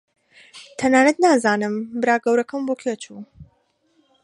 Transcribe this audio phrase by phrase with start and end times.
[0.79, 3.19] تەنانەت نازانم برا گەورەکەم بۆ کوێ چوو.